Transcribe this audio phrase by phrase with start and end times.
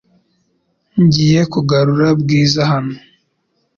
[1.03, 2.95] Ngiye kugarura Bwiza hano.